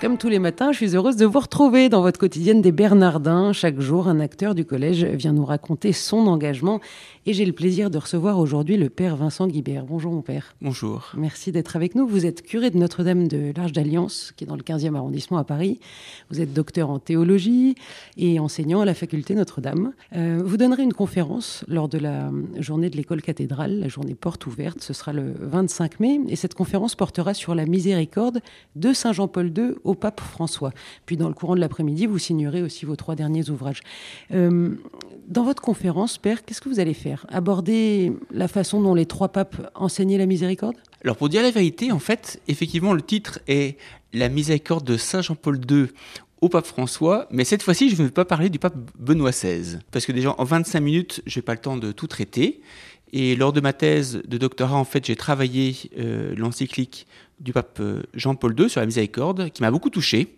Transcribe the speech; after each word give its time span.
Comme 0.00 0.16
tous 0.16 0.30
les 0.30 0.38
matins, 0.38 0.72
je 0.72 0.78
suis 0.78 0.96
heureuse 0.96 1.16
de 1.16 1.26
vous 1.26 1.40
retrouver 1.40 1.90
dans 1.90 2.00
votre 2.00 2.18
quotidienne 2.18 2.62
des 2.62 2.72
Bernardins. 2.72 3.52
Chaque 3.52 3.78
jour, 3.80 4.08
un 4.08 4.18
acteur 4.18 4.54
du 4.54 4.64
collège 4.64 5.04
vient 5.04 5.34
nous 5.34 5.44
raconter 5.44 5.92
son 5.92 6.26
engagement. 6.26 6.80
Et 7.26 7.34
j'ai 7.34 7.44
le 7.44 7.52
plaisir 7.52 7.90
de 7.90 7.98
recevoir 7.98 8.38
aujourd'hui 8.38 8.78
le 8.78 8.88
père 8.88 9.14
Vincent 9.14 9.46
Guibert. 9.46 9.84
Bonjour 9.84 10.10
mon 10.10 10.22
père. 10.22 10.54
Bonjour. 10.62 11.12
Merci 11.18 11.52
d'être 11.52 11.76
avec 11.76 11.94
nous. 11.94 12.06
Vous 12.06 12.24
êtes 12.24 12.40
curé 12.40 12.70
de 12.70 12.78
Notre-Dame 12.78 13.28
de 13.28 13.52
l'Arche 13.54 13.72
d'Alliance, 13.72 14.32
qui 14.38 14.44
est 14.44 14.46
dans 14.46 14.56
le 14.56 14.62
15e 14.62 14.94
arrondissement 14.94 15.36
à 15.36 15.44
Paris. 15.44 15.80
Vous 16.30 16.40
êtes 16.40 16.54
docteur 16.54 16.88
en 16.88 16.98
théologie 16.98 17.74
et 18.16 18.40
enseignant 18.40 18.80
à 18.80 18.86
la 18.86 18.94
faculté 18.94 19.34
Notre-Dame. 19.34 19.92
Euh, 20.16 20.40
vous 20.42 20.56
donnerez 20.56 20.82
une 20.82 20.94
conférence 20.94 21.62
lors 21.68 21.90
de 21.90 21.98
la 21.98 22.30
journée 22.56 22.88
de 22.88 22.96
l'école 22.96 23.20
cathédrale, 23.20 23.78
la 23.78 23.88
journée 23.88 24.14
porte 24.14 24.46
ouverte. 24.46 24.80
Ce 24.80 24.94
sera 24.94 25.12
le 25.12 25.34
25 25.40 26.00
mai. 26.00 26.20
Et 26.28 26.36
cette 26.36 26.54
conférence 26.54 26.94
portera 26.94 27.34
sur 27.34 27.54
la 27.54 27.66
miséricorde 27.66 28.40
de 28.76 28.94
Saint 28.94 29.12
Jean-Paul 29.12 29.52
II 29.54 29.74
au 29.90 29.94
pape 29.94 30.20
François. 30.20 30.72
Puis 31.06 31.16
dans 31.16 31.28
le 31.28 31.34
courant 31.34 31.54
de 31.54 31.60
l'après-midi, 31.60 32.06
vous 32.06 32.18
signerez 32.18 32.62
aussi 32.62 32.86
vos 32.86 32.96
trois 32.96 33.16
derniers 33.16 33.50
ouvrages. 33.50 33.80
Euh, 34.32 34.74
dans 35.28 35.44
votre 35.44 35.60
conférence, 35.60 36.18
Père, 36.18 36.44
qu'est-ce 36.44 36.60
que 36.60 36.68
vous 36.68 36.80
allez 36.80 36.94
faire? 36.94 37.26
Aborder 37.28 38.12
la 38.30 38.48
façon 38.48 38.80
dont 38.80 38.94
les 38.94 39.06
trois 39.06 39.28
papes 39.28 39.70
enseignaient 39.74 40.18
la 40.18 40.26
miséricorde? 40.26 40.76
Alors 41.04 41.16
pour 41.16 41.28
dire 41.28 41.42
la 41.42 41.50
vérité, 41.50 41.92
en 41.92 41.98
fait, 41.98 42.40
effectivement, 42.48 42.92
le 42.92 43.02
titre 43.02 43.40
est 43.48 43.76
La 44.12 44.28
miséricorde 44.28 44.84
de 44.84 44.96
Saint 44.96 45.22
Jean-Paul 45.22 45.60
II 45.70 45.86
au 46.40 46.48
pape 46.48 46.66
François, 46.66 47.26
mais 47.30 47.44
cette 47.44 47.62
fois-ci, 47.62 47.90
je 47.90 48.00
ne 48.00 48.06
vais 48.06 48.12
pas 48.12 48.24
parler 48.24 48.48
du 48.48 48.58
pape 48.58 48.74
Benoît 48.98 49.30
XVI, 49.30 49.78
parce 49.90 50.06
que 50.06 50.12
déjà 50.12 50.34
en 50.38 50.44
25 50.44 50.80
minutes, 50.80 51.22
je 51.26 51.38
n'ai 51.38 51.42
pas 51.42 51.52
le 51.52 51.60
temps 51.60 51.76
de 51.76 51.92
tout 51.92 52.06
traiter. 52.06 52.60
Et 53.12 53.34
lors 53.34 53.52
de 53.52 53.60
ma 53.60 53.72
thèse 53.72 54.22
de 54.26 54.38
doctorat, 54.38 54.76
en 54.76 54.84
fait, 54.84 55.04
j'ai 55.04 55.16
travaillé 55.16 55.76
euh, 55.98 56.34
l'encyclique 56.36 57.06
du 57.40 57.52
pape 57.52 57.78
euh, 57.80 58.02
Jean-Paul 58.14 58.54
II 58.58 58.70
sur 58.70 58.80
la 58.80 58.86
miséricorde, 58.86 59.50
qui 59.50 59.62
m'a 59.62 59.70
beaucoup 59.70 59.90
touché. 59.90 60.36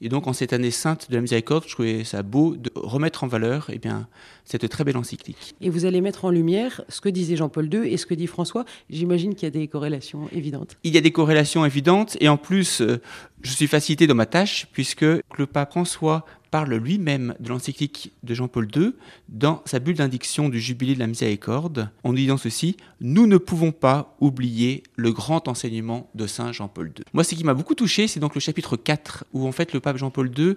Et 0.00 0.08
donc, 0.08 0.26
en 0.26 0.32
cette 0.32 0.52
année 0.52 0.70
sainte 0.70 1.08
de 1.08 1.14
la 1.14 1.20
miséricorde, 1.20 1.64
je 1.66 1.72
trouvais 1.72 2.04
ça 2.04 2.22
beau 2.22 2.56
de 2.56 2.70
remettre 2.74 3.24
en 3.24 3.26
valeur 3.26 3.70
eh 3.72 3.78
bien, 3.78 4.08
cette 4.44 4.68
très 4.68 4.84
belle 4.84 4.96
encyclique. 4.96 5.54
Et 5.60 5.70
vous 5.70 5.84
allez 5.84 6.00
mettre 6.00 6.24
en 6.24 6.30
lumière 6.30 6.82
ce 6.88 7.00
que 7.00 7.08
disait 7.08 7.36
Jean-Paul 7.36 7.72
II 7.72 7.88
et 7.88 7.96
ce 7.96 8.04
que 8.04 8.14
dit 8.14 8.26
François. 8.26 8.64
J'imagine 8.90 9.34
qu'il 9.34 9.44
y 9.44 9.46
a 9.46 9.50
des 9.50 9.68
corrélations 9.68 10.28
évidentes. 10.32 10.76
Il 10.82 10.94
y 10.94 10.98
a 10.98 11.00
des 11.00 11.12
corrélations 11.12 11.64
évidentes, 11.64 12.16
et 12.20 12.28
en 12.28 12.36
plus, 12.36 12.80
euh, 12.80 13.00
je 13.42 13.52
suis 13.52 13.68
facilité 13.68 14.06
dans 14.06 14.14
ma 14.14 14.26
tâche, 14.26 14.66
puisque 14.72 15.02
le 15.02 15.46
pape 15.46 15.70
François 15.70 16.24
parle 16.54 16.74
lui-même 16.76 17.34
de 17.40 17.48
l'encyclique 17.48 18.12
de 18.22 18.32
Jean-Paul 18.32 18.68
II 18.76 18.92
dans 19.28 19.60
sa 19.64 19.80
bulle 19.80 19.96
d'indiction 19.96 20.48
du 20.48 20.60
jubilé 20.60 20.94
de 20.94 21.00
la 21.00 21.08
miséricorde, 21.08 21.90
en 22.04 22.12
disant 22.12 22.36
ceci 22.36 22.76
Nous 23.00 23.26
ne 23.26 23.38
pouvons 23.38 23.72
pas 23.72 24.14
oublier 24.20 24.84
le 24.94 25.10
grand 25.10 25.48
enseignement 25.48 26.08
de 26.14 26.28
Saint 26.28 26.52
Jean-Paul 26.52 26.92
II. 26.96 27.04
Moi, 27.12 27.24
ce 27.24 27.34
qui 27.34 27.42
m'a 27.42 27.54
beaucoup 27.54 27.74
touché, 27.74 28.06
c'est 28.06 28.20
donc 28.20 28.36
le 28.36 28.40
chapitre 28.40 28.76
4, 28.76 29.24
où 29.32 29.48
en 29.48 29.50
fait 29.50 29.72
le 29.72 29.80
pape 29.80 29.96
Jean-Paul 29.96 30.30
II 30.38 30.54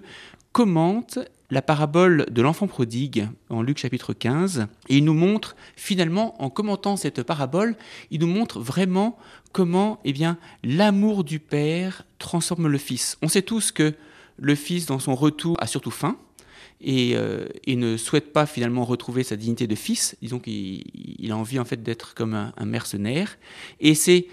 commente 0.52 1.18
la 1.50 1.62
parabole 1.62 2.26
de 2.30 2.42
l'enfant 2.42 2.68
prodigue 2.68 3.26
en 3.48 3.62
Luc 3.62 3.78
chapitre 3.78 4.12
15, 4.12 4.68
et 4.88 4.98
il 4.98 5.04
nous 5.04 5.14
montre 5.14 5.56
finalement, 5.74 6.40
en 6.40 6.48
commentant 6.48 6.96
cette 6.96 7.24
parabole, 7.24 7.74
il 8.12 8.20
nous 8.20 8.28
montre 8.28 8.60
vraiment 8.60 9.18
comment 9.50 9.98
eh 10.04 10.12
bien, 10.12 10.38
l'amour 10.62 11.24
du 11.24 11.40
Père 11.40 12.04
transforme 12.20 12.68
le 12.68 12.78
Fils. 12.78 13.18
On 13.20 13.26
sait 13.26 13.42
tous 13.42 13.72
que 13.72 13.94
le 14.38 14.54
fils, 14.54 14.86
dans 14.86 14.98
son 14.98 15.14
retour, 15.14 15.56
a 15.60 15.66
surtout 15.66 15.90
faim 15.90 16.16
et, 16.80 17.12
euh, 17.16 17.46
ne 17.66 17.96
souhaite 17.96 18.32
pas 18.32 18.46
finalement 18.46 18.84
retrouver 18.84 19.22
sa 19.22 19.36
dignité 19.36 19.66
de 19.66 19.74
fils. 19.74 20.16
Disons 20.22 20.38
qu'il 20.38 21.30
a 21.30 21.36
envie 21.36 21.58
en 21.58 21.64
fait 21.64 21.82
d'être 21.82 22.14
comme 22.14 22.34
un, 22.34 22.52
un 22.56 22.64
mercenaire. 22.64 23.38
Et 23.80 23.94
c'est 23.94 24.26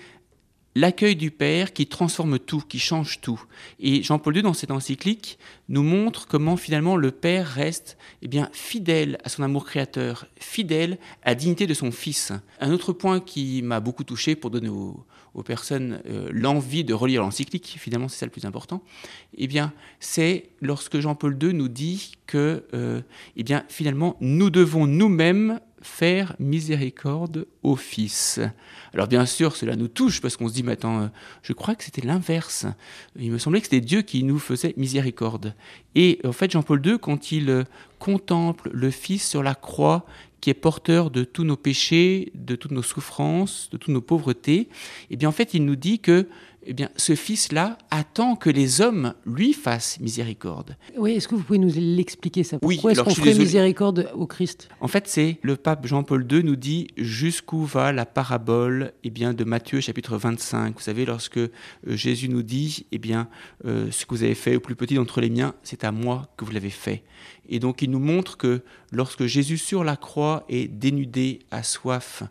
l'accueil 0.76 1.16
du 1.16 1.32
Père 1.32 1.74
qui 1.74 1.88
transforme 1.88 2.38
tout, 2.38 2.62
qui 2.68 2.80
change 2.80 3.22
tout. 3.22 3.42
Et 3.80 4.04
Jean-Paul 4.04 4.36
II, 4.36 4.44
dans 4.44 4.54
cette 4.54 4.72
encyclique, 4.72 5.40
nous 5.70 5.84
montre 5.84 6.28
comment 6.28 6.58
finalement 6.58 6.98
le 6.98 7.12
Père 7.12 7.48
reste 7.48 7.98
eh 8.22 8.28
bien, 8.28 8.50
fidèle 8.52 9.18
à 9.24 9.30
son 9.30 9.44
amour 9.44 9.66
créateur, 9.66 10.28
fidèle 10.38 10.98
à 11.24 11.30
la 11.30 11.36
dignité 11.36 11.66
de 11.66 11.74
son 11.74 11.92
Fils. 11.92 12.34
Un 12.60 12.72
autre 12.72 12.92
point 12.92 13.20
qui 13.22 13.62
m'a 13.62 13.80
beaucoup 13.80 14.04
touché 14.04 14.36
pour 14.36 14.52
donner 14.52 14.70
aux, 14.70 15.06
personnes 15.46 16.02
euh, 16.08 16.30
l'envie 16.32 16.86
de 16.86 16.94
relire 16.94 17.22
l'encyclique, 17.22 17.76
finalement 17.78 18.08
c'est 18.08 18.20
ça 18.20 18.26
le 18.26 18.32
plus 18.32 18.46
important, 18.46 18.82
eh 19.38 19.48
bien, 19.48 19.74
c'est 20.00 20.46
lorsque 20.62 20.98
Jean-Paul 20.98 21.38
II 21.42 21.54
nous 21.54 21.68
dit 21.68 22.14
que 22.26 22.64
euh, 22.74 23.02
eh 23.36 23.44
bien, 23.44 23.66
finalement 23.68 24.16
nous 24.22 24.50
devons 24.50 24.88
nous-mêmes 24.88 25.60
faire 25.86 26.36
miséricorde 26.40 27.48
au 27.64 27.76
Fils. 27.76 28.40
Alors 28.94 29.08
bien 29.08 29.26
sûr, 29.26 29.56
cela 29.56 29.76
nous 29.76 29.88
touche 29.88 30.22
parce 30.22 30.36
qu'on 30.36 30.48
se 30.48 30.54
dit, 30.54 30.64
mais 30.64 30.74
attends, 30.74 31.02
euh, 31.02 31.08
je 31.44 31.54
crois 31.54 31.76
que 31.76 31.84
c'était 31.84 32.06
l'inverse. 32.06 32.66
Il 33.18 33.32
me 33.32 33.38
semblait 33.38 33.60
que 33.62 33.68
c'était 33.68 33.82
Dieu 33.82 34.02
qui 34.02 34.24
nous 34.24 34.40
faisait 34.40 34.74
miséricorde. 34.78 35.54
Et 35.94 36.20
en 36.26 36.32
fait, 36.32 36.52
Jean-Paul 36.52 36.86
II, 36.86 36.98
quand 37.00 37.32
il 37.32 37.50
euh, 37.50 37.64
contemple 38.00 38.70
le 38.74 38.90
Fils 38.90 39.28
sur 39.28 39.44
la 39.44 39.56
croix, 39.56 40.06
qui 40.42 40.50
est 40.50 40.54
porteur 40.54 41.12
de 41.12 41.24
tous 41.24 41.44
nos 41.44 41.58
péchés, 41.58 42.32
de 42.36 42.56
toutes 42.56 42.72
nos 42.72 42.84
souffrances, 42.84 43.70
de 43.72 43.78
toutes 43.78 43.94
nos 43.94 44.02
pauvretés, 44.02 44.70
eh 45.10 45.16
bien 45.16 45.30
en 45.30 45.32
fait, 45.32 45.54
il 45.54 45.66
nous 45.66 45.76
dit 45.76 46.00
que 46.00 46.28
eh 46.66 46.74
bien, 46.74 46.90
ce 46.96 47.16
fils-là 47.16 47.78
attend 47.92 48.36
que 48.36 48.50
les 48.50 48.82
hommes 48.82 49.14
lui 49.26 49.54
fassent 49.54 50.00
miséricorde. 50.00 50.76
Oui, 50.98 51.14
est-ce 51.14 51.28
que 51.28 51.36
vous 51.36 51.44
pouvez 51.44 51.60
nous 51.60 51.72
l'expliquer 51.76 52.44
ça? 52.44 52.58
Pourquoi 52.60 52.92
oui, 52.92 52.92
est-ce 52.92 53.04
qu'on 53.04 53.14
ferait 53.14 53.36
miséricorde 53.36 54.10
au 54.16 54.26
Christ? 54.26 54.70
En 54.80 54.88
fait, 54.88 55.08
c'est 55.08 55.38
le 55.44 55.56
pape 55.58 55.86
Jean-Paul 55.86 56.26
II 56.32 56.44
nous 56.44 56.56
dit 56.56 56.88
jusqu'où 56.98 57.64
va 57.66 57.92
la 57.92 58.06
parabole? 58.06 58.94
Eh 59.04 59.10
bien, 59.10 59.34
de 59.34 59.44
Matthieu 59.44 59.80
chapitre 59.80 60.18
25. 60.18 60.76
Vous 60.76 60.82
savez, 60.82 61.06
lorsque 61.06 61.38
euh, 61.38 61.50
Jésus 61.86 62.30
nous 62.30 62.44
dit 62.44 62.88
eh 62.92 62.98
bien, 62.98 63.28
euh, 63.66 63.92
ce 63.92 64.06
que 64.06 64.16
vous 64.16 64.24
avez 64.24 64.36
fait 64.36 64.56
au 64.56 64.60
plus 64.60 64.76
petit 64.76 64.96
d'entre 64.96 65.22
les 65.22 65.30
miens, 65.30 65.54
c'est 65.64 65.84
à 65.84 65.92
moi 65.92 66.30
que 66.38 66.46
vous 66.46 66.52
l'avez 66.52 66.70
fait. 66.72 67.04
Et 67.48 67.60
donc, 67.60 67.82
il 67.84 67.92
nous 67.92 68.00
montre 68.00 68.38
que 68.38 68.62
lorsque 68.92 69.26
Jésus 69.26 69.58
sur 69.58 69.84
la 69.84 69.96
croix 69.96 70.46
est 70.50 70.68
dénudé 70.68 71.40
à 71.52 71.62
soif, 71.62 72.24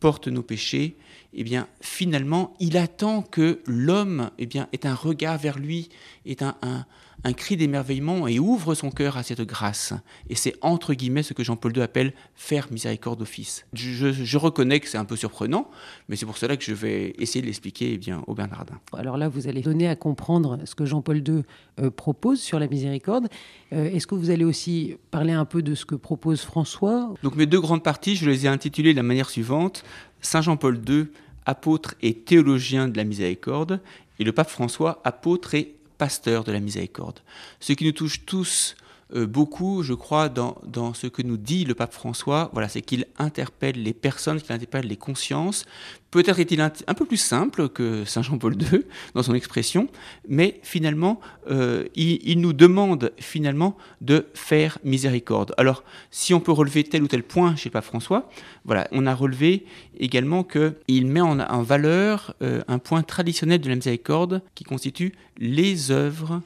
porte 0.00 0.28
nos 0.28 0.42
péchés, 0.42 0.96
eh 1.32 1.44
bien, 1.44 1.68
finalement, 1.80 2.54
il 2.60 2.76
attend 2.76 3.22
que 3.22 3.60
l'homme 3.66 4.30
eh 4.38 4.46
bien, 4.46 4.68
ait 4.72 4.86
un 4.86 4.94
regard 4.94 5.38
vers 5.38 5.58
lui, 5.58 5.88
ait 6.24 6.42
un, 6.42 6.56
un, 6.62 6.86
cri 7.32 7.56
d'émerveillement 7.56 8.28
et 8.28 8.38
ouvre 8.38 8.74
son 8.74 8.90
cœur 8.90 9.16
à 9.16 9.22
cette 9.22 9.40
grâce. 9.40 9.94
Et 10.28 10.34
c'est 10.34 10.54
entre 10.60 10.94
guillemets 10.94 11.22
ce 11.22 11.34
que 11.34 11.42
Jean-Paul 11.42 11.76
II 11.76 11.82
appelle 11.82 12.12
faire 12.34 12.68
miséricorde 12.70 13.22
au 13.22 13.24
Fils. 13.24 13.66
Je, 13.72 14.36
reconnais 14.36 14.80
que 14.80 14.88
c'est 14.88 14.98
un 14.98 15.04
peu 15.04 15.16
surprenant, 15.16 15.70
mais 16.08 16.16
c'est 16.16 16.26
pour 16.26 16.38
cela 16.38 16.56
que 16.56 16.64
je 16.64 16.74
vais 16.74 17.14
essayer 17.18 17.40
de 17.40 17.46
l'expliquer 17.46 17.92
eh 17.94 17.98
bien, 17.98 18.22
au 18.26 18.34
Bernardin. 18.34 18.78
Alors 18.92 19.16
là, 19.16 19.28
vous 19.28 19.48
allez 19.48 19.62
donner 19.62 19.88
à 19.88 19.96
comprendre 19.96 20.58
ce 20.64 20.74
que 20.74 20.84
Jean-Paul 20.84 21.18
II 21.26 21.42
euh, 21.80 21.90
propose 21.90 22.40
sur 22.40 22.58
la 22.58 22.68
miséricorde. 22.68 23.28
Euh, 23.72 23.90
est-ce 23.90 24.06
que 24.06 24.14
vous 24.14 24.30
allez 24.30 24.44
aussi 24.44 24.96
parler 25.10 25.32
un 25.32 25.44
peu 25.44 25.62
de 25.62 25.74
ce 25.74 25.84
que 25.84 25.94
propose 25.94 26.42
François? 26.42 27.14
Donc 27.22 27.36
mes 27.36 27.46
deux 27.46 27.60
grandes 27.60 27.82
parties, 27.82 28.16
je 28.16 28.28
les 28.28 28.46
ai 28.46 28.48
intitulées 28.48 28.92
de 28.92 28.98
la 28.98 29.02
manière 29.02 29.30
suivante. 29.30 29.84
Saint 30.20 30.42
Jean-Paul 30.42 30.80
II 30.88 31.06
apôtre 31.46 31.94
et 32.02 32.12
théologien 32.12 32.88
de 32.88 32.96
la 32.96 33.04
miséricorde, 33.04 33.80
et 34.18 34.24
le 34.24 34.32
pape 34.32 34.50
François, 34.50 35.00
apôtre 35.04 35.54
et 35.54 35.76
pasteur 35.98 36.44
de 36.44 36.52
la 36.52 36.60
miséricorde. 36.60 37.20
Ce 37.60 37.72
qui 37.72 37.84
nous 37.84 37.92
touche 37.92 38.24
tous 38.24 38.76
beaucoup, 39.14 39.82
je 39.82 39.94
crois, 39.94 40.28
dans, 40.28 40.56
ce 40.94 41.06
que 41.06 41.22
nous 41.22 41.36
dit 41.36 41.64
le 41.64 41.74
pape 41.74 41.92
François, 41.92 42.50
voilà, 42.52 42.68
c'est 42.68 42.82
qu'il 42.82 43.06
interpelle 43.18 43.82
les 43.82 43.94
personnes, 43.94 44.40
qu'il 44.40 44.52
interpelle 44.52 44.86
les 44.86 44.96
consciences. 44.96 45.64
Peut-être 46.10 46.38
est-il 46.38 46.60
un, 46.60 46.70
peu 46.70 47.04
plus 47.04 47.16
simple 47.16 47.68
que 47.68 48.04
Saint 48.04 48.22
Jean-Paul 48.22 48.56
II 48.72 48.84
dans 49.14 49.22
son 49.22 49.34
expression, 49.34 49.88
mais 50.28 50.60
finalement, 50.62 51.20
euh, 51.50 51.84
il, 51.94 52.40
nous 52.40 52.52
demande 52.52 53.12
finalement 53.18 53.76
de 54.00 54.26
faire 54.34 54.78
miséricorde. 54.82 55.54
Alors, 55.58 55.84
si 56.10 56.32
on 56.32 56.40
peut 56.40 56.52
relever 56.52 56.84
tel 56.84 57.02
ou 57.02 57.08
tel 57.08 57.22
point 57.22 57.54
chez 57.54 57.68
le 57.68 57.72
pape 57.72 57.84
François, 57.84 58.30
voilà, 58.64 58.88
on 58.92 59.06
a 59.06 59.14
relevé 59.14 59.66
également 59.98 60.42
qu'il 60.42 61.06
met 61.06 61.20
en, 61.20 61.38
en 61.38 61.62
valeur 61.62 62.34
euh, 62.42 62.62
un 62.66 62.78
point 62.78 63.02
traditionnel 63.02 63.60
de 63.60 63.68
la 63.68 63.74
miséricorde 63.74 64.42
qui 64.54 64.64
constitue 64.64 65.12
les 65.38 65.90
œuvres 65.90 66.40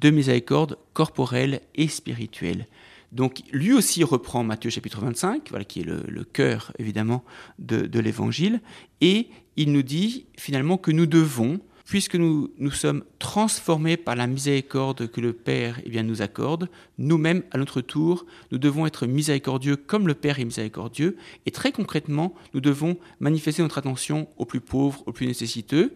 de 0.00 0.10
miséricorde 0.10 0.78
corporelle 0.92 1.60
et 1.74 1.88
spirituelle. 1.88 2.66
Donc 3.12 3.42
lui 3.52 3.72
aussi 3.72 4.02
reprend 4.02 4.42
Matthieu 4.42 4.70
chapitre 4.70 5.00
25, 5.00 5.48
voilà, 5.50 5.64
qui 5.64 5.80
est 5.80 5.84
le, 5.84 6.24
cœur 6.24 6.72
évidemment 6.78 7.24
de, 7.60 7.98
l'évangile, 8.00 8.60
et 9.00 9.28
il 9.56 9.72
nous 9.72 9.82
dit 9.82 10.26
finalement 10.36 10.78
que 10.78 10.90
nous 10.90 11.06
devons, 11.06 11.60
puisque 11.84 12.16
nous, 12.16 12.50
nous 12.58 12.72
sommes 12.72 13.04
transformés 13.20 13.96
par 13.96 14.16
la 14.16 14.26
miséricorde 14.26 15.08
que 15.08 15.20
le 15.20 15.32
Père 15.32 15.80
eh 15.84 16.02
nous 16.02 16.22
accorde, 16.22 16.68
nous-mêmes, 16.98 17.44
à 17.52 17.58
notre 17.58 17.80
tour, 17.82 18.26
nous 18.50 18.58
devons 18.58 18.84
être 18.84 19.06
miséricordieux 19.06 19.76
comme 19.76 20.08
le 20.08 20.14
Père 20.14 20.40
est 20.40 20.44
miséricordieux, 20.44 21.16
et 21.46 21.52
très 21.52 21.70
concrètement, 21.70 22.34
nous 22.52 22.60
devons 22.60 22.96
manifester 23.20 23.62
notre 23.62 23.78
attention 23.78 24.26
aux 24.38 24.44
plus 24.44 24.60
pauvres, 24.60 25.04
aux 25.06 25.12
plus 25.12 25.28
nécessiteux, 25.28 25.94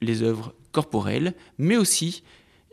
les 0.00 0.22
œuvres 0.22 0.54
corporelles, 0.72 1.34
mais 1.58 1.76
aussi 1.76 2.22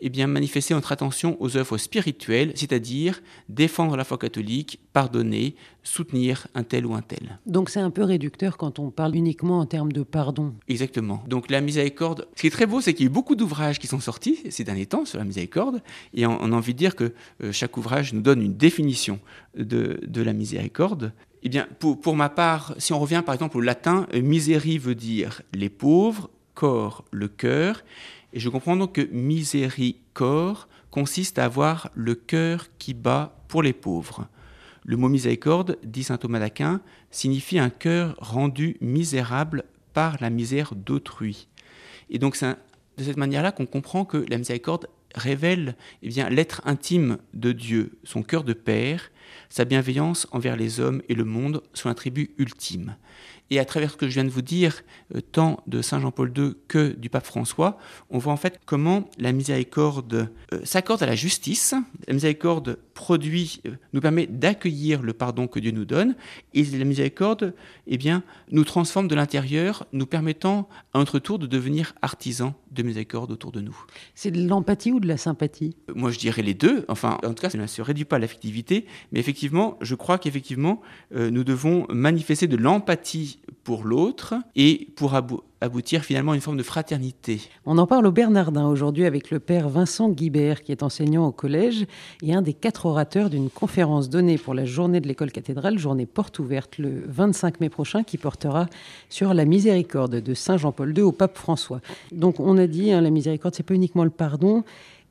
eh 0.02 0.10
bien, 0.10 0.28
manifester 0.28 0.74
notre 0.74 0.92
attention 0.92 1.38
aux 1.40 1.58
œuvres 1.58 1.78
spirituelles, 1.78 2.52
c'est-à-dire 2.56 3.22
défendre 3.48 3.96
la 3.98 4.04
foi 4.04 4.18
catholique, 4.18 4.80
pardonner, 4.94 5.56
soutenir 5.84 6.48
un 6.56 6.64
tel 6.64 6.86
ou 6.86 6.94
un 6.94 7.02
tel. 7.02 7.40
Donc 7.46 7.70
c'est 7.70 7.80
un 7.80 7.90
peu 7.90 8.04
réducteur 8.04 8.58
quand 8.58 8.80
on 8.80 8.92
parle 8.92 9.16
uniquement 9.16 9.60
en 9.60 9.66
termes 9.66 9.92
de 9.92 10.04
pardon. 10.04 10.54
Exactement. 10.68 11.24
Donc 11.28 11.50
la 11.50 11.62
miséricorde, 11.62 12.28
ce 12.36 12.42
qui 12.42 12.48
est 12.48 12.52
très 12.52 12.66
beau, 12.66 12.82
c'est 12.82 12.94
qu'il 12.94 13.06
y 13.06 13.08
a 13.08 13.12
eu 13.12 13.14
beaucoup 13.14 13.36
d'ouvrages 13.36 13.80
qui 13.80 13.88
sont 13.88 14.00
sortis 14.00 14.40
ces 14.50 14.64
derniers 14.64 14.86
temps 14.86 15.06
sur 15.06 15.20
la 15.20 15.26
miséricorde, 15.26 15.82
et 16.14 16.26
on, 16.26 16.40
a 16.40 16.56
envie 16.56 16.74
de 16.74 16.80
dire 16.80 16.96
que 16.96 17.14
euh, 17.44 17.52
chaque 17.52 17.78
ouvrage 17.78 18.14
nous 18.14 18.22
donne 18.22 18.42
une 18.42 18.56
définition 18.56 19.20
de, 19.58 20.00
la 20.16 20.34
miséricorde. 20.34 21.14
Eh 21.44 21.50
bien, 21.50 21.68
pour, 21.80 22.00
pour, 22.00 22.16
ma 22.16 22.30
part, 22.30 22.76
si 22.78 22.92
on 22.92 23.00
revient 23.00 23.24
par 23.26 23.34
exemple 23.34 23.58
au 23.58 23.62
latin, 23.62 24.08
misérie 24.14 24.78
veut 24.78 24.96
dire 24.96 25.42
les 25.54 25.70
pauvres, 25.70 26.30
corps, 26.54 27.06
le 27.12 27.30
cœur, 27.30 27.84
et 28.34 28.40
je 28.40 28.50
comprends 28.50 28.76
donc 28.76 28.94
que 28.94 29.08
miséricorde 29.12 30.68
consiste 30.92 31.40
à 31.40 31.46
avoir 31.46 31.90
le 31.94 32.16
cœur 32.16 32.68
qui 32.78 32.94
bat 32.94 33.36
pour 33.48 33.64
les 33.64 33.74
pauvres. 33.74 34.28
Le 34.86 34.98
mot 34.98 35.10
miséricorde, 35.10 35.78
dit 35.84 36.04
saint 36.04 36.18
Thomas 36.18 36.40
d'Aquin, 36.40 36.82
signifie 37.12 37.60
un 37.60 37.70
cœur 37.70 38.16
rendu 38.20 38.78
misérable 38.82 39.64
par 39.94 40.18
la 40.20 40.30
misère 40.30 40.74
d'autrui. 40.76 41.48
Et 42.10 42.20
donc 42.20 42.36
c'est 42.36 42.56
de 42.98 43.04
cette 43.04 43.18
manière-là 43.18 43.52
qu'on 43.52 43.66
comprend 43.66 44.06
que 44.06 44.26
la 44.30 44.38
miséricorde 44.38 44.88
révèle 45.16 45.76
eh 46.04 46.10
bien 46.10 46.30
l'être 46.30 46.62
intime 46.66 47.18
de 47.34 47.52
Dieu, 47.52 48.00
son 48.04 48.24
cœur 48.24 48.44
de 48.44 48.54
père, 48.54 49.12
sa 49.50 49.66
bienveillance 49.66 50.28
envers 50.32 50.56
les 50.56 50.80
hommes 50.80 51.02
et 51.10 51.16
le 51.16 51.26
monde, 51.26 51.62
son 51.74 51.90
attribut 51.90 52.32
ultime. 52.38 52.96
Et 53.52 53.60
à 53.60 53.66
travers 53.66 53.92
ce 53.92 53.98
que 53.98 54.08
je 54.08 54.14
viens 54.14 54.24
de 54.24 54.30
vous 54.30 54.44
dire, 54.44 54.84
euh, 55.16 55.22
tant 55.22 55.64
de 55.66 55.82
Saint 55.82 56.00
Jean-Paul 56.00 56.32
II 56.38 56.54
que 56.68 56.90
du 56.90 57.10
pape 57.10 57.26
François, 57.26 57.78
on 58.10 58.20
voit 58.20 58.34
en 58.34 58.38
fait 58.38 58.60
comment 58.66 59.10
la 59.18 59.32
miséricorde 59.32 60.30
euh, 60.54 60.60
s'accorde 60.64 61.02
à 61.02 61.08
la 61.08 61.16
justice. 61.16 61.74
La 62.08 62.14
miséricorde 62.14 62.78
produit, 63.00 63.62
euh, 63.66 63.72
nous 63.94 64.02
permet 64.02 64.28
d'accueillir 64.28 65.02
le 65.02 65.14
pardon 65.14 65.48
que 65.48 65.58
Dieu 65.62 65.72
nous 65.72 65.86
donne, 65.86 66.16
et 66.54 66.66
la 66.66 66.84
miséricorde, 66.84 67.54
eh 67.88 67.98
bien, 67.98 68.24
nous 68.52 68.66
transforme 68.66 69.08
de 69.08 69.16
l'intérieur, 69.16 69.88
nous 69.94 70.06
permettant 70.06 70.68
à 70.94 71.00
notre 71.00 71.18
tour 71.18 71.40
de 71.40 71.48
devenir 71.48 71.94
artisans 72.02 72.52
de 72.72 72.84
miséricorde 72.84 73.32
autour 73.32 73.54
de 73.54 73.62
nous. 73.62 73.86
C'est 74.16 74.32
de 74.32 74.46
l'empathie 74.46 74.92
ou 74.92 75.00
de 75.00 75.08
la 75.08 75.16
sympathie? 75.16 75.78
Moi, 75.96 76.12
je 76.12 76.20
dirais 76.20 76.42
les 76.42 76.54
deux. 76.54 76.84
Enfin, 76.90 77.18
en 77.24 77.34
tout 77.34 77.42
cas, 77.42 77.50
ça 77.50 77.58
ne 77.58 77.68
se 77.68 77.82
réduit 77.82 78.04
pas 78.04 78.18
à 78.18 78.20
l'affectivité, 78.20 78.86
mais 79.14 79.22
effectivement, 79.22 79.78
je 79.80 79.96
crois 79.96 80.18
qu'effectivement, 80.18 80.82
nous 81.16 81.46
devons 81.46 81.88
manifester 81.90 82.48
de 82.48 82.58
l'empathie 82.58 83.40
pour 83.64 83.86
l'autre 83.86 84.36
et 84.58 84.90
pour 84.98 85.16
aboutir 85.62 86.04
finalement 86.04 86.32
à 86.32 86.36
une 86.36 86.42
forme 86.42 86.58
de 86.58 86.64
fraternité. 86.64 87.42
On 87.66 87.78
en 87.78 87.88
parle 87.88 88.08
au 88.08 88.12
Bernardin 88.12 88.68
aujourd'hui 88.68 89.06
avec 89.06 89.30
le 89.30 89.40
père 89.40 89.70
Vincent 89.70 90.10
Guibert 90.10 90.64
qui 90.64 90.72
est 90.72 90.84
enseignant 90.84 91.28
au 91.28 91.32
collège 91.32 91.86
et 92.22 92.34
un 92.34 92.42
des 92.42 92.54
quatre 92.54 92.86
orateurs 92.86 93.30
d'une 93.30 93.50
conférence 93.50 94.10
donnée 94.10 94.38
pour 94.38 94.54
la 94.54 94.66
journée 94.66 95.02
de 95.02 95.08
l'école 95.08 95.32
cathédrale, 95.32 95.78
journée 95.78 96.06
porte 96.06 96.40
ouverte 96.40 96.78
le 96.78 97.04
25 97.08 97.60
mai 97.60 97.70
prochain 97.70 98.04
qui 98.04 98.18
portera 98.18 98.68
sur 99.10 99.34
la 99.34 99.46
miséricorde 99.46 100.16
de 100.16 100.34
Saint 100.34 100.58
Jean-Paul 100.58 100.98
II 100.98 101.04
au 101.04 101.12
pape 101.12 101.38
François. 101.38 101.82
Donc 102.12 102.40
on 102.40 102.58
a 102.58 102.68
dit, 102.68 102.92
hein, 102.92 103.02
la 103.02 103.10
miséricorde, 103.10 103.56
c'est 103.56 103.64
pas 103.64 103.74
uniquement 103.74 104.04
le 104.04 104.10
pardon, 104.10 104.64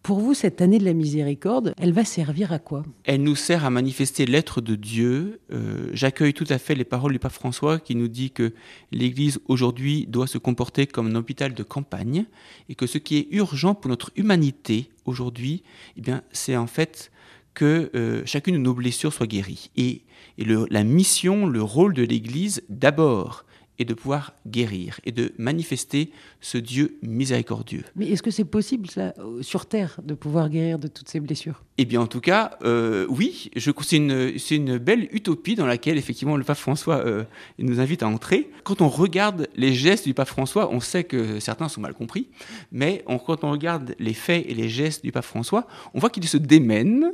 pour 0.02 0.20
vous, 0.20 0.34
cette 0.34 0.60
année 0.60 0.78
de 0.78 0.84
la 0.84 0.94
miséricorde, 0.94 1.74
elle 1.78 1.92
va 1.92 2.04
servir 2.04 2.52
à 2.52 2.58
quoi? 2.58 2.84
Elle 3.04 3.22
nous 3.22 3.36
sert 3.36 3.64
à 3.64 3.70
manifester 3.70 4.26
l'être 4.26 4.60
de 4.60 4.74
Dieu. 4.74 5.40
Euh, 5.52 5.90
j'accueille 5.92 6.34
tout 6.34 6.46
à 6.48 6.58
fait 6.58 6.74
les 6.74 6.84
paroles 6.84 7.12
du 7.12 7.18
pape 7.18 7.32
François 7.32 7.78
qui 7.78 7.94
nous 7.94 8.08
dit 8.08 8.30
que 8.30 8.54
l'Église 8.92 9.40
aujourd'hui 9.46 10.06
doit 10.06 10.26
se 10.26 10.38
comporter 10.38 10.86
comme 10.86 11.08
un 11.08 11.14
hôpital 11.14 11.52
de 11.52 11.62
campagne 11.62 12.26
et 12.68 12.74
que 12.74 12.86
ce 12.86 12.98
qui 12.98 13.18
est 13.18 13.28
urgent 13.32 13.74
pour 13.74 13.90
notre 13.90 14.10
humanité 14.16 14.90
aujourd'hui, 15.04 15.62
eh 15.96 16.02
c'est 16.32 16.56
en 16.56 16.66
fait 16.66 17.10
que 17.54 17.90
euh, 17.94 18.22
chacune 18.24 18.54
de 18.54 18.60
nos 18.60 18.74
blessures 18.74 19.12
soit 19.12 19.26
guérie. 19.26 19.70
Et, 19.76 20.02
la 20.38 20.84
mission, 20.84 21.46
le 21.46 21.60
rôle 21.60 21.94
de 21.94 22.04
l'Église, 22.04 22.62
d'abord, 22.68 23.44
et 23.78 23.84
de 23.84 23.94
pouvoir 23.94 24.34
guérir 24.46 25.00
et 25.04 25.12
de 25.12 25.32
manifester 25.38 26.10
ce 26.40 26.58
Dieu 26.58 26.98
miséricordieux. 27.02 27.84
Mais 27.96 28.08
est-ce 28.08 28.22
que 28.22 28.30
c'est 28.30 28.44
possible 28.44 28.90
ça, 28.90 29.14
sur 29.40 29.66
Terre 29.66 30.00
de 30.02 30.14
pouvoir 30.14 30.48
guérir 30.50 30.78
de 30.78 30.88
toutes 30.88 31.08
ces 31.08 31.20
blessures? 31.20 31.62
Eh 31.78 31.84
bien 31.84 32.00
en 32.00 32.06
tout 32.06 32.20
cas, 32.20 32.58
euh, 32.64 33.06
oui, 33.08 33.50
c'est 33.56 33.96
une, 33.96 34.32
une, 34.50 34.78
belle 34.78 35.08
utopie 35.12 35.54
dans 35.54 35.66
laquelle 35.66 35.96
effectivement 35.96 36.36
le 36.36 36.44
pape 36.44 36.58
François 36.58 37.04
euh, 37.06 37.24
nous 37.58 37.80
invite 37.80 38.02
à 38.02 38.08
entrer. 38.08 38.50
Quand 38.64 38.80
on 38.80 38.88
regarde 38.88 39.48
les 39.56 39.72
gestes 39.74 40.06
du 40.06 40.14
pape 40.14 40.28
François, 40.28 40.70
on 40.72 40.80
sait 40.80 41.04
que 41.04 41.40
certains 41.40 41.68
sont 41.68 41.80
mal 41.80 41.94
compris, 41.94 42.28
mais 42.72 43.04
quand 43.26 43.44
on 43.44 43.50
regarde 43.50 43.94
les 43.98 44.14
faits 44.14 44.44
et 44.48 44.54
les 44.54 44.68
gestes 44.68 45.04
du 45.04 45.12
pape 45.12 45.24
François, 45.24 45.66
on 45.94 46.00
voit 46.00 46.10
qu'il 46.10 46.26
se 46.26 46.36
démène 46.36 47.12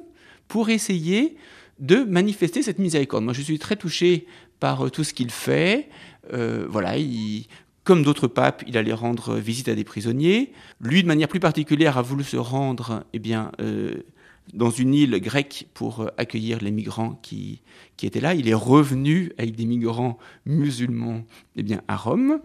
pour 0.49 0.71
essayer 0.71 1.37
de 1.81 2.05
manifester 2.05 2.63
cette 2.63 2.79
miséricorde. 2.79 3.25
Moi, 3.25 3.33
je 3.33 3.43
suis 3.43 3.59
très 3.59 3.77
touché 3.77 4.27
par 4.65 4.87
euh, 4.87 4.89
tout 4.89 5.05
ce 5.05 5.13
qu'il 5.13 5.31
fait. 5.31 5.91
Euh, 6.33 6.67
voilà, 6.71 6.95
comme 7.83 8.03
d'autres 8.03 8.29
papes, 8.29 8.65
il 8.67 8.79
allait 8.79 8.95
rendre 8.95 9.35
visite 9.35 9.69
à 9.69 9.75
des 9.75 9.85
prisonniers. 9.85 10.53
Lui, 10.81 11.03
de 11.03 11.07
manière 11.07 11.29
plus 11.29 11.39
particulière, 11.39 11.99
a 11.99 12.03
voulu 12.03 12.25
se 12.25 12.39
rendre 12.39 13.05
eh 13.13 13.19
bien, 13.19 13.53
euh, 13.61 13.97
dans 14.55 14.71
une 14.71 14.95
île 14.95 15.21
grecque 15.21 15.67
pour 15.75 16.11
accueillir 16.17 16.63
les 16.63 16.71
migrants 16.71 17.21
qui, 17.21 17.61
qui, 17.99 18.07
étaient 18.07 18.23
là. 18.23 18.33
Il 18.33 18.49
est 18.49 18.55
revenu 18.55 19.33
avec 19.37 19.55
des 19.55 19.67
migrants 19.67 20.17
musulmans 20.47 21.25
eh 21.57 21.63
bien, 21.63 21.83
à 21.87 21.97
Rome. 21.99 22.41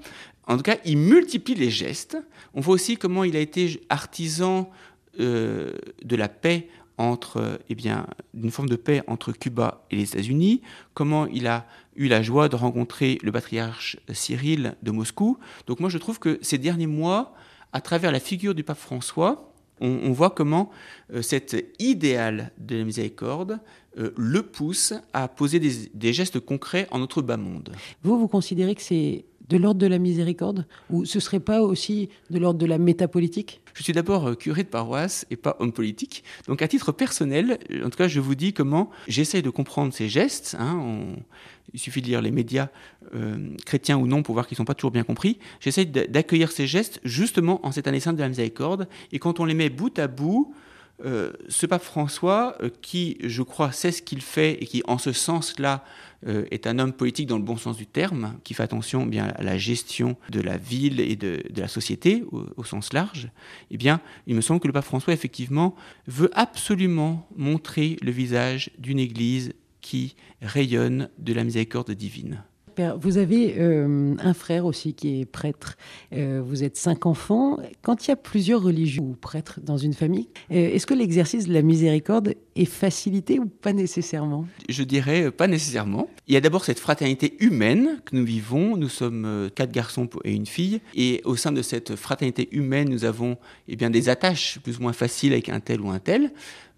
En 0.46 0.58
tout 0.58 0.64
cas, 0.64 0.76
il 0.84 0.98
multiplie 0.98 1.56
les 1.56 1.72
gestes. 1.72 2.18
On 2.54 2.60
voit 2.60 2.74
aussi 2.74 2.98
comment 2.98 3.24
il 3.24 3.38
a 3.38 3.40
été 3.40 3.80
artisan 3.88 4.70
de 5.18 6.16
la 6.16 6.30
paix 6.30 6.68
entre, 7.00 7.60
eh 7.70 7.76
bien, 7.76 8.06
d'une 8.34 8.52
forme 8.52 8.70
de 8.70 8.76
paix 8.76 9.02
entre 9.08 9.32
Cuba 9.32 9.86
et 9.90 9.96
les 9.96 10.04
États-Unis, 10.04 10.62
comment 10.94 11.26
il 11.28 11.48
a 11.48 11.66
eu 11.96 12.08
la 12.08 12.22
joie 12.22 12.50
de 12.50 12.56
rencontrer 12.56 13.18
le 13.24 13.32
patriarche 13.32 13.98
Cyril 14.12 14.76
de 14.84 14.92
Moscou. 14.92 15.38
Donc 15.66 15.80
moi 15.80 15.90
je 15.90 15.98
trouve 15.98 16.20
que 16.20 16.38
ces 16.42 16.58
derniers 16.58 16.88
mois, 16.88 17.34
à 17.74 17.82
travers 17.82 18.12
la 18.12 18.20
figure 18.20 18.54
du 18.54 18.64
pape 18.64 18.78
François, 18.78 19.54
on, 19.82 20.12
voit 20.12 20.30
comment 20.30 20.72
euh, 21.14 21.22
cet 21.22 21.56
idéal 21.80 22.52
de 22.58 22.76
la 22.76 22.84
miséricorde 22.84 23.60
euh, 23.98 24.12
le 24.18 24.44
pousse 24.44 24.94
à 25.14 25.30
poser 25.30 25.62
des, 25.62 25.90
des 25.94 26.12
gestes 26.12 26.42
concrets 26.42 26.86
en 26.92 27.00
notre 27.00 27.22
bas 27.22 27.38
monde. 27.38 27.74
Vous, 28.04 28.20
vous 28.20 28.28
considérez 28.28 28.76
que 28.76 28.82
c'est 28.82 29.24
de 29.50 29.58
l'ordre 29.58 29.80
de 29.80 29.88
la 29.88 29.98
miséricorde 29.98 30.66
Ou 30.90 31.06
ce 31.06 31.20
serait 31.20 31.40
pas 31.40 31.62
aussi 31.62 32.10
de 32.30 32.40
l'ordre 32.40 32.60
de 32.60 32.66
la 32.66 32.78
métapolitique? 32.78 33.62
Je 33.74 33.84
suis 33.84 33.94
d'abord 33.94 34.28
euh, 34.28 34.36
curé 34.36 34.64
de 34.64 34.70
paroisse 34.70 35.26
et 35.32 35.36
pas 35.36 35.56
homme 35.60 35.72
politique. 35.72 36.24
Donc 36.48 36.62
à 36.62 36.68
titre 36.68 36.92
personnel, 36.92 37.60
en 37.84 37.90
tout 37.90 37.98
cas, 37.98 38.08
je 38.08 38.20
vous 38.20 38.36
dis 38.36 38.54
comment 38.54 38.90
j'essaye 39.08 39.42
de 39.42 39.50
comprendre 39.50 39.94
ces 39.94 40.08
gestes. 40.08 40.56
Hein. 40.60 41.16
il 41.74 41.80
suffit 41.80 42.02
de 42.02 42.08
lire 42.08 42.22
les 42.22 42.32
médias 42.32 42.70
euh, 43.16 43.56
chrétiens 43.66 43.98
ou 43.98 44.08
non 44.08 44.22
pour 44.24 44.34
voir 44.34 44.48
qu'ils 44.48 44.56
ne 44.56 44.60
sont 44.60 44.66
pas 44.66 44.76
toujours 44.76 44.92
bien 44.92 45.04
compris. 45.04 45.40
J'essaye 45.60 45.88
d'accueillir 45.88 46.52
ces 46.52 46.68
gestes 46.68 47.00
justement 47.04 47.66
en 47.66 47.72
cette 47.72 47.88
année 47.88 48.00
sainte 48.00 48.18
de 48.18 48.22
la 48.22 48.30
miséricorde. 48.30 48.88
Et 49.12 49.20
quand 49.20 49.40
on 49.40 49.46
les 49.46 49.56
met 49.56 49.70
bout 49.70 49.98
à 49.98 50.08
bout, 50.08 50.54
euh, 51.06 51.32
ce 51.48 51.66
pape 51.66 51.84
François, 51.84 52.58
qui, 52.82 53.18
je 53.24 53.42
crois, 53.42 53.72
sait 53.72 53.92
ce 53.92 54.02
qu'il 54.02 54.22
fait 54.22 54.62
et 54.62 54.66
qui, 54.66 54.84
en 54.88 54.98
ce 54.98 55.12
sens-là, 55.12 55.84
euh, 56.28 56.44
est 56.52 56.68
un 56.68 56.80
homme 56.80 56.92
politique 56.92 57.28
dans 57.28 57.38
le 57.38 57.44
bon 57.44 57.56
sens 57.56 57.78
du 57.78 57.88
terme, 57.88 58.38
qui 58.44 58.54
fait 58.54 58.64
attention 58.64 59.06
bien 59.06 59.28
à 59.28 59.42
la 59.42 59.58
gestion 59.58 60.18
de 60.30 60.42
la 60.42 60.58
ville 60.58 61.00
et 61.00 61.16
de, 61.16 61.42
la 61.56 61.70
société 61.70 62.26
au, 62.32 62.64
sens 62.66 62.92
large, 62.92 63.30
eh 63.72 63.78
bien, 63.78 64.02
il 64.28 64.36
me 64.36 64.42
semble 64.42 64.60
que 64.60 64.68
le 64.68 64.74
pape 64.74 64.84
François, 64.84 65.14
effectivement, 65.14 65.76
veut 66.08 66.30
absolument 66.34 67.26
montrer 67.38 67.96
le 68.02 68.12
visage 68.12 68.72
d'une 68.78 69.00
Église 69.00 69.54
qui 69.80 70.18
rayonne 70.42 71.10
de 71.20 71.32
la 71.32 71.46
miséricorde 71.46 71.92
divine. 71.92 72.44
Vous 73.00 73.18
avez 73.18 73.56
euh, 73.58 74.16
un 74.20 74.34
frère 74.34 74.66
aussi 74.66 74.94
qui 74.94 75.22
est 75.22 75.26
prêtre. 75.26 75.78
Euh, 76.14 76.42
vous 76.44 76.64
êtes 76.64 76.78
cinq 76.78 77.06
enfants. 77.06 77.58
Quand 77.82 78.06
il 78.06 78.10
y 78.10 78.14
a 78.14 78.16
plusieurs 78.16 78.62
religieux 78.62 79.02
ou 79.02 79.16
prêtres 79.20 79.60
dans 79.62 79.78
une 79.78 79.94
famille, 79.94 80.30
euh, 80.52 80.56
est-ce 80.74 80.86
que 80.86 80.94
l'exercice 80.94 81.48
de 81.48 81.54
la 81.54 81.62
miséricorde 81.62 82.36
est 82.56 82.66
facilité 82.66 83.40
ou 83.40 83.46
pas 83.46 83.74
nécessairement? 83.74 84.46
Je 84.68 84.84
dirais 84.84 85.32
pas 85.32 85.48
nécessairement. 85.48 86.10
Il 86.28 86.34
y 86.34 86.38
a 86.38 86.42
d'abord 86.42 86.66
cette 86.66 86.80
fraternité 86.80 87.36
humaine 87.40 88.02
que 88.06 88.16
nous 88.16 88.26
vivons. 88.26 88.78
Nous 88.78 88.90
sommes 88.90 89.50
quatre 89.56 89.72
garçons 89.72 90.08
et 90.24 90.34
une 90.34 90.46
fille. 90.46 90.82
Et 90.96 91.22
au 91.26 91.36
sein 91.36 91.52
de 91.52 91.62
cette 91.62 91.96
fraternité 91.96 92.50
humaine, 92.52 92.90
nous 92.90 93.06
avons 93.06 93.38
eh 93.68 93.76
bien, 93.76 93.90
des 93.90 94.10
attaches 94.10 94.60
plus 94.64 94.78
ou 94.78 94.84
moins 94.84 94.94
faciles 94.94 95.34
avec 95.34 95.50
un 95.50 95.60
tel 95.60 95.82
ou 95.82 95.90
un 95.90 96.00
tel 96.00 96.32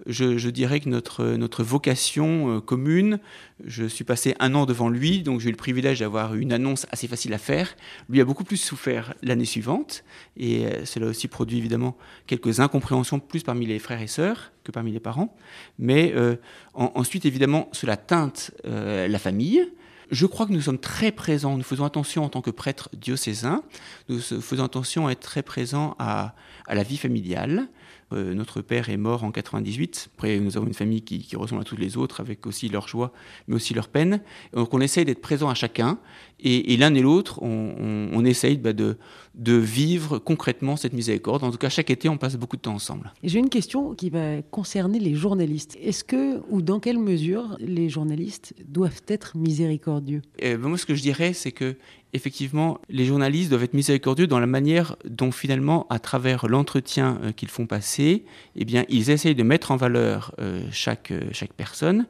je, 0.08 0.50
dirais 0.50 0.80
que 0.80 0.90
notre, 0.90 1.26
notre 1.26 1.64
vocation 1.64 2.58
euh, 2.58 2.62
commune, 2.62 3.20
je 3.64 3.86
suis 3.86 4.04
passé 4.04 4.36
un 4.40 4.56
an 4.56 4.66
devant 4.66 4.90
lui, 4.90 5.22
donc 5.22 5.40
j'ai 5.40 5.50
eu 5.50 5.52
le 5.52 5.58
privilège 5.58 6.00
d'avoir 6.00 6.36
une 6.36 6.54
annonce 6.54 6.88
assez 6.92 7.08
facile 7.08 7.34
à 7.34 7.38
faire. 7.38 7.76
Lui 8.10 8.22
a 8.22 8.26
beaucoup 8.26 8.44
plus 8.44 8.58
souffert 8.58 9.14
l'année 9.22 9.46
suivante, 9.46 10.04
et 10.38 10.66
euh, 10.66 10.86
cela 10.86 11.08
a 11.08 11.10
aussi 11.10 11.28
produit 11.28 11.58
évidemment 11.58 11.98
quelques 12.28 12.60
incompréhensions 12.60 13.20
plus 13.20 13.44
parmi 13.44 13.66
les 13.66 13.80
frères 13.80 14.02
et 14.02 14.08
sœurs 14.08 14.52
que 14.64 14.72
parmi 14.72 14.92
les 14.92 15.00
parents. 15.00 15.36
Mais 15.78 16.14
euh, 16.16 16.36
ensuite, 16.74 17.26
évidemment, 17.26 17.70
cela 17.72 17.98
teinte 17.98 18.52
la 18.64 19.20
famille. 19.20 19.68
Je 20.12 20.26
crois 20.26 20.46
que 20.46 20.52
nous 20.52 20.62
sommes 20.62 20.78
très 20.78 21.12
présents, 21.12 21.58
nous 21.58 21.64
faisons 21.64 21.86
attention 21.86 22.26
en 22.26 22.30
tant 22.30 22.42
que 22.42 22.52
prêtres 22.52 22.90
diocésains, 22.94 23.64
nous 24.10 24.20
faisons 24.20 24.66
attention 24.66 25.08
à 25.08 25.12
être 25.12 25.22
très 25.22 25.42
présents 25.42 25.96
à, 26.00 26.36
à 26.68 26.76
la 26.76 26.84
vie 26.84 26.98
familiale, 26.98 27.70
Euh, 28.14 28.34
notre 28.34 28.62
père 28.62 28.90
est 28.90 28.98
mort 28.98 29.24
en 29.24 29.32
98. 29.32 30.10
Après, 30.16 30.40
nous 30.40 30.58
avons 30.58 30.68
une 30.68 30.74
famille 30.74 31.02
qui, 31.02 31.36
ressemble 31.36 31.62
à 31.62 31.64
toutes 31.64 31.80
les 31.80 31.98
autres, 31.98 32.20
avec 32.20 32.46
aussi 32.46 32.70
leurs 32.70 32.88
joies, 32.88 33.12
mais 33.48 33.56
aussi 33.56 33.74
leurs 33.74 33.88
peines. 33.88 34.22
Donc, 34.54 34.74
on 34.74 34.82
essaye 34.82 35.06
d'être 35.06 35.22
présent 35.22 35.50
à 35.50 35.54
chacun. 35.54 36.00
Et, 36.44 36.76
l'un 36.78 36.94
et 36.96 37.02
l'autre, 37.02 37.42
on, 37.44 38.26
essaye 38.26 38.58
bah, 38.58 38.74
de, 38.74 38.98
de 39.36 39.54
vivre 39.54 40.18
concrètement 40.18 40.76
cette 40.76 40.94
miséricorde. 40.94 41.44
En 41.44 41.52
tout 41.52 41.58
cas, 41.58 41.70
chaque 41.70 41.90
été, 41.92 42.10
on 42.10 42.18
passe 42.18 42.36
beaucoup 42.36 42.58
de 42.58 42.62
temps 42.62 42.74
ensemble. 42.74 43.14
J'ai 43.24 43.40
une 43.40 43.50
question 43.50 43.94
qui 43.94 44.10
va 44.10 44.42
concerner 44.42 45.00
les 45.00 45.14
journalistes. 45.14 45.78
Est-ce 45.82 46.04
que, 46.04 46.42
ou 46.50 46.62
dans 46.62 46.80
quelle 46.80 46.98
mesure, 46.98 47.56
les 47.60 47.90
journalistes 47.90 48.56
doivent 48.66 49.02
être 49.08 49.38
miséricordieux? 49.38 50.22
Ben, 50.40 50.58
Moi, 50.58 50.78
ce 50.78 50.86
que 50.86 50.96
je 50.96 51.02
dirais, 51.02 51.34
c'est 51.34 51.52
que 51.52 51.76
effectivement, 52.14 52.80
les 52.90 53.06
journalistes 53.06 53.50
doivent 53.50 53.64
être 53.64 53.74
miséricordieux 53.74 54.28
dans 54.28 54.40
la 54.40 54.48
manière 54.48 54.96
dont 55.06 55.32
finalement, 55.32 55.88
à 55.90 56.00
travers 56.00 56.48
l'entretien 56.48 57.20
euh, 57.24 57.32
qu'ils 57.32 57.50
font 57.50 57.66
passer, 57.66 58.26
eh 58.56 58.66
bien, 58.66 58.86
ils 58.90 59.10
essayent 59.10 59.36
de 59.36 59.44
mettre 59.44 59.72
en 59.72 59.78
valeur 59.78 60.34
euh, 60.40 60.62
chaque, 60.72 61.12
euh, 61.12 61.22
chaque 61.32 61.54
personne, 61.54 62.06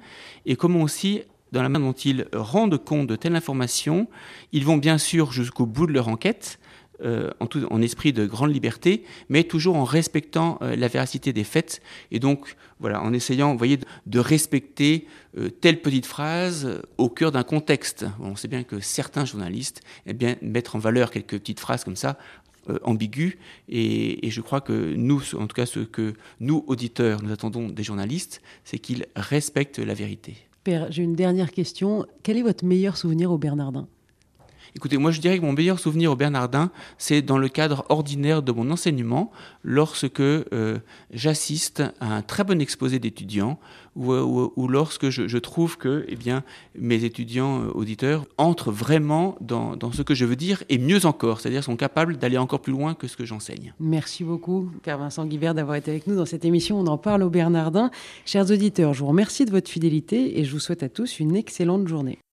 et 0.46 0.56
comment 0.56 0.82
aussi, 0.82 1.22
dans 1.52 1.62
la 1.62 1.70
manière 1.70 1.90
dont 1.90 1.98
ils 1.98 2.28
rendent 2.34 2.84
compte 2.84 3.08
de 3.08 3.16
telle 3.16 3.36
information, 3.36 4.08
ils 4.52 4.66
vont 4.66 4.78
bien 4.78 4.98
sûr 4.98 5.32
jusqu'au 5.32 5.66
bout 5.66 5.88
de 5.88 5.94
leur 5.94 6.08
enquête, 6.08 6.60
en, 7.40 7.48
tout, 7.48 7.68
esprit 7.82 8.14
de 8.14 8.26
grande 8.26 8.54
liberté, 8.54 9.04
mais 9.30 9.44
toujours 9.44 9.76
en 9.76 9.84
respectant 9.84 10.58
euh, 10.62 10.76
la 10.76 10.88
véracité 10.88 11.34
des 11.34 11.44
faits. 11.44 11.82
Et 12.12 12.20
donc, 12.20 12.56
voilà, 12.80 13.02
en 13.02 13.14
essayant, 13.14 13.56
voyez, 13.56 13.80
de 14.06 14.20
respecter 14.20 15.08
euh, 15.38 15.50
telle 15.50 15.82
petite 15.82 16.06
phrase 16.06 16.82
au 16.98 17.10
cœur 17.10 17.32
d'un 17.32 17.44
contexte. 17.44 18.06
on 18.20 18.36
sait 18.36 18.48
bien 18.48 18.64
que 18.64 18.80
certains 18.80 19.26
journalistes, 19.26 19.82
eh 20.06 20.14
bien, 20.14 20.36
mettent 20.42 20.76
en 20.76 20.80
valeur 20.80 21.12
quelques 21.12 21.40
petites 21.40 21.60
phrases 21.60 21.84
comme 21.84 21.96
ça, 21.96 22.18
ambiguës. 22.84 23.34
Et, 23.70 24.28
et, 24.28 24.30
je 24.30 24.40
crois 24.40 24.62
que 24.62 24.94
nous, 24.96 25.22
en 25.36 25.48
tout 25.48 25.56
cas, 25.56 25.66
ce 25.66 25.80
que 25.80 26.14
nous, 26.40 26.64
auditeurs, 26.68 27.24
nous 27.24 27.32
attendons 27.32 27.68
des 27.68 27.84
journalistes, 27.84 28.42
c'est 28.64 28.78
qu'ils 28.78 29.08
respectent 29.16 29.80
la 29.80 29.96
vérité. 29.96 30.36
Père, 30.64 30.92
j'ai 30.92 31.02
une 31.02 31.16
dernière 31.16 31.52
question. 31.52 32.06
Quel 32.22 32.38
est 32.38 32.44
votre 32.44 32.64
meilleur 32.64 32.98
souvenir 32.98 33.32
au 33.32 33.40
Bernardin? 33.40 33.88
Écoutez, 34.76 34.98
moi 34.98 35.12
je 35.12 35.20
dirais 35.20 35.38
que 35.38 35.44
mon 35.44 35.52
meilleur 35.52 35.80
souvenir 35.80 36.14
au 36.14 36.16
Bernardin, 36.16 36.72
c'est 36.98 37.22
dans 37.22 37.38
le 37.38 37.50
cadre 37.50 37.86
ordinaire 37.90 38.42
de 38.42 38.52
mon 38.54 38.72
enseignement, 38.72 39.32
lorsque 39.64 40.22
euh, 40.22 40.80
j'assiste 41.12 41.84
à 42.00 42.16
un 42.16 42.22
très 42.22 42.46
bon 42.46 42.62
exposé 42.62 42.98
d'étudiants, 42.98 43.60
ou, 43.98 44.68
lorsque 44.70 45.10
je, 45.10 45.38
trouve 45.38 45.78
que 45.78 46.06
eh 46.08 46.16
bien, 46.16 46.44
mes 46.80 47.04
étudiants 47.04 47.64
euh, 47.64 47.72
auditeurs 47.74 48.26
entrent 48.38 48.72
vraiment 48.72 49.36
dans, 49.42 49.76
ce 49.92 50.02
que 50.02 50.16
je 50.16 50.24
veux 50.24 50.38
dire, 50.38 50.64
et 50.70 50.78
mieux 50.78 51.06
encore, 51.06 51.42
c'est-à-dire 51.42 51.64
sont 51.64 51.76
capables 51.76 52.18
d'aller 52.18 52.38
encore 52.38 52.62
plus 52.62 52.72
loin 52.72 52.94
que 52.94 53.08
ce 53.08 53.18
que 53.18 53.26
j'enseigne. 53.26 53.74
Merci 53.82 54.24
beaucoup, 54.24 54.72
Père 54.84 54.98
Vincent 54.98 55.26
Guibert, 55.26 55.54
d'avoir 55.54 55.76
été 55.76 55.92
avec 55.92 56.08
nous 56.08 56.16
dans 56.16 56.26
cette 56.26 56.46
émission. 56.46 56.80
On 56.80 56.88
en 56.88 56.98
parle 56.98 57.24
au 57.24 57.30
Bernardin. 57.30 57.92
Chers 58.26 58.50
auditeurs, 58.50 58.94
je 58.94 59.02
vous 59.02 59.08
remercie 59.08 59.44
de 59.44 59.52
votre 59.52 59.70
fidélité 59.70 60.40
et 60.40 60.46
je 60.46 60.52
vous 60.54 60.60
souhaite 60.60 60.84
à 60.84 60.90
tous 60.90 61.20
une 61.20 61.36
excellente 61.36 61.90
journée. 61.90 62.22